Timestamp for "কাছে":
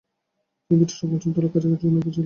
1.53-1.65